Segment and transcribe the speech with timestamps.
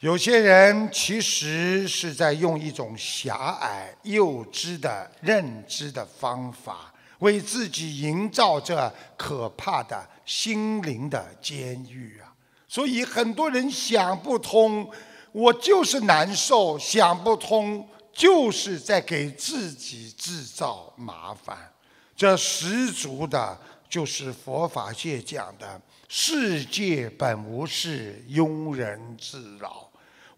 [0.00, 12.32] 有些人其实是在用一种狭隘、幼稚的认知的方法，为自己营造着可怕的心灵的监狱啊！
[12.66, 14.90] 所以很多人想不通，
[15.32, 21.70] 我就是难受，想不通，就是在给自己制造麻烦。
[22.16, 25.78] 这十足的，就是佛法界讲的
[26.08, 29.88] “世界本无事，庸人自扰”。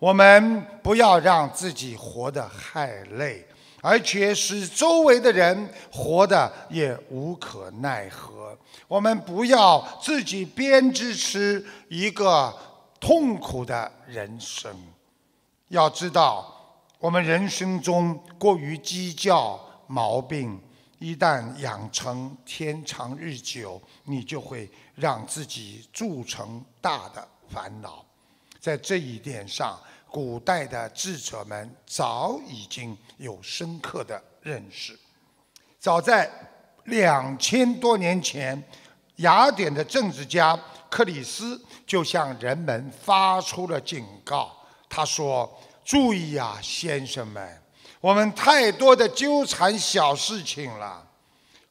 [0.02, 3.46] 我们不要让自己活得太累，
[3.80, 8.58] 而且使周围的人活得也无可奈何。
[8.88, 11.38] 我们不要自己编织出
[11.88, 12.52] 一个
[12.98, 14.74] 痛苦的人生。
[15.68, 16.52] 要知道，
[16.98, 19.56] 我们人生中过于计较
[19.86, 20.60] 毛病，
[20.98, 28.04] 一旦养成，天长日久，你就会让自己铸成大的烦恼。
[28.60, 29.76] 在这一点上，
[30.12, 34.96] 古代的智者们早已经有深刻的认识。
[35.80, 36.30] 早在
[36.84, 38.62] 两千多年前，
[39.16, 40.58] 雅典的政治家
[40.90, 44.54] 克里斯就向人们发出了警告。
[44.88, 45.50] 他说
[45.82, 47.62] ：“注意啊，先生们，
[47.98, 51.08] 我们太多的纠缠小事情了。”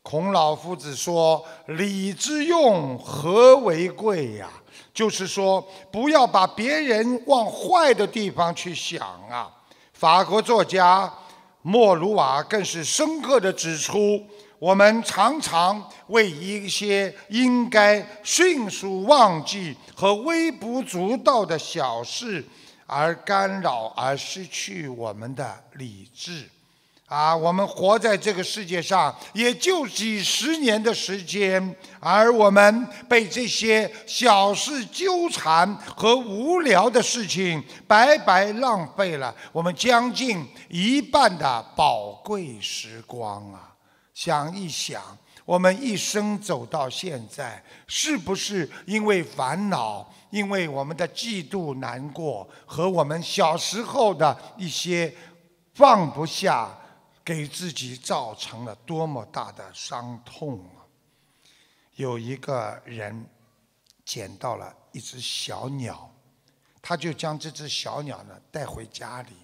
[0.04, 4.50] 孔老夫子说：“礼之用，和为贵呀。”
[4.94, 9.50] 就是说，不要把别人往坏的地方去想啊。
[9.94, 11.12] 法国作家
[11.62, 14.22] 莫鲁瓦更是深刻的指出，
[14.60, 22.44] 我们常常为一些应该迅速忘记和微不足道的小事
[22.86, 26.50] 而干扰，而失去我们的理智。
[27.12, 43.76] 啊，我们活在这个世界上也就几十年的时间，而我们被这些小事纠缠和无聊的事情白白浪费了我们将近一半的宝贵时光啊！
[44.14, 45.02] 想一想，
[45.44, 55.14] 我们一生走到现在，是不是因为烦恼，因为我们的嫉妒、难过和我们小时候的一些
[55.74, 56.78] 放不下？
[57.24, 60.82] 给自己造成了多么大的伤痛啊！
[61.96, 63.30] 有一个人
[64.04, 66.12] 捡到了一只小鸟，
[66.82, 69.36] 他就将这只小鸟呢带回家里，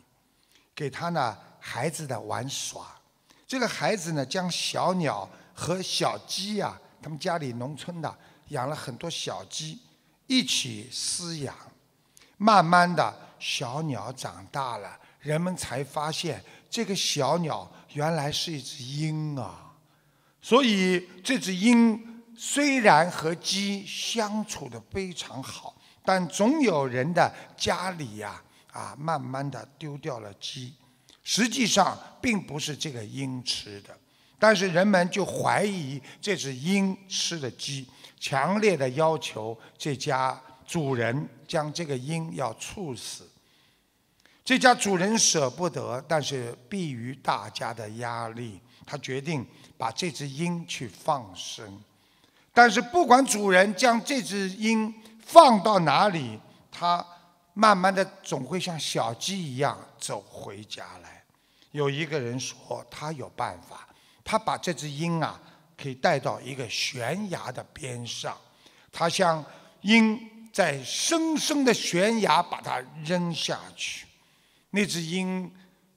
[0.73, 2.99] 给他呢孩子的玩耍。
[3.45, 8.17] 这个孩子呢将小鸟和小鸡呀，他们家里农村的
[8.47, 9.79] 养了很多小鸡，
[10.25, 11.55] 一起饲养。
[12.37, 16.43] 慢慢的小鸟长大了，人们才发现。
[16.69, 19.73] 这个小鸟原来是一只鹰啊，
[20.41, 28.41] 所以这只鹰虽然和鸡相处的非常好，但总有人的家里呀
[28.71, 30.73] 啊，慢慢的丢掉了鸡。
[31.23, 33.97] 实际上并不是这个鹰吃的，
[34.39, 37.85] 但是人们就怀疑这只鹰吃的鸡，
[38.19, 43.29] 强烈的要求这家主人将这个鹰要处死。
[44.47, 49.45] 这家主人舍不得，但是避于大家的压力，他决定
[49.77, 51.83] 把这只鹰去放生。
[52.53, 56.39] 但是不管主人将这只鹰放到哪里，
[56.71, 57.05] 它
[57.55, 61.21] 慢慢的总会像小鸡一样走回家来。
[61.71, 63.85] 有一个人说他有办法，
[64.23, 65.37] 他把这只鹰啊
[65.77, 68.37] 可以带到一个悬崖的边上，
[68.93, 69.43] 他向
[69.81, 70.17] 鹰
[70.53, 74.06] 在深深的悬崖把它扔下去。
[74.77, 75.51] 那只鹰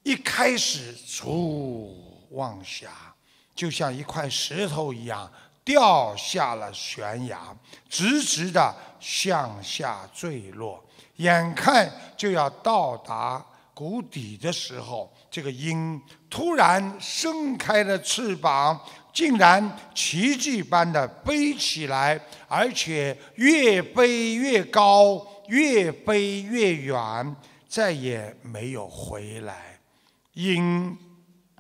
[0.05, 1.95] 一开始出
[2.31, 2.89] 往下，
[3.55, 5.31] 就像一块石头一样
[5.63, 7.55] 掉下了悬崖，
[7.91, 10.83] 直直的向下坠落。
[11.17, 18.81] 眼看就要到达谷底的时候，这个鹰突然伸开了翅膀，
[19.13, 22.19] 竟然奇迹般的飞起来，
[22.49, 27.37] 而且越飞越高，越飞越远。
[27.71, 29.79] 再也没有回来。
[30.33, 30.99] 鹰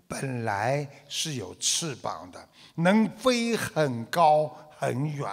[0.08, 5.28] 本来是有翅膀的，能飞很高很远，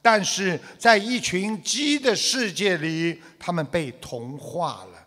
[0.00, 5.06] 但是在一群鸡的世界里，它们被同化了，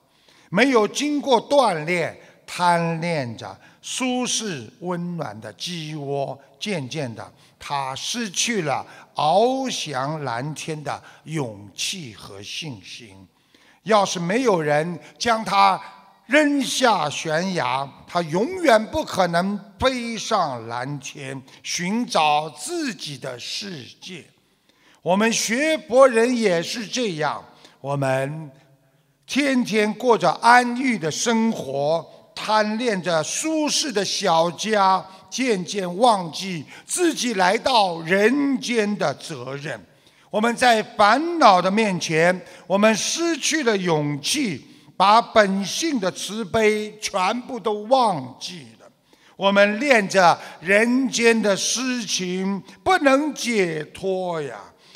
[0.50, 13.26] 没有经过锻炼，贪恋着舒适温暖的鸡窝，渐渐的，它失去了翱翔蓝天的勇气和信心。
[13.84, 15.80] 要是没有人将他
[16.26, 24.24] 扔下悬崖，他永远不可能飞上蓝天，寻找自己的世界。
[25.02, 27.44] 我们学佛人也是这样，
[27.82, 28.50] 我们
[29.28, 39.78] 天天过着安逸的生活，贪恋着舒适的小家，渐渐忘记自己来到人间的责任。
[40.34, 44.66] 我们在烦恼的面前，我们失去了勇气，
[44.98, 48.88] 把本性的慈悲全部都忘记了。
[49.36, 54.56] 我们恋着人间的诗情，不能解脱呀。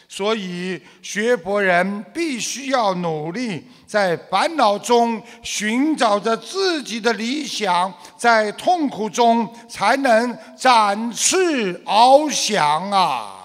[0.09, 13.36] 所以，学佛人必须要努力，在烦恼中寻找着自己的理想，在痛苦中才能展翅翱翔啊！